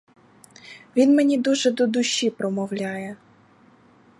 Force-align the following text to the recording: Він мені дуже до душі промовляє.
Він 0.95 1.15
мені 1.15 1.37
дуже 1.37 1.71
до 1.71 1.87
душі 1.87 2.29
промовляє. 2.29 3.17